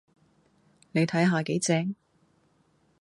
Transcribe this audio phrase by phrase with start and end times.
[0.93, 1.93] 你睇下幾正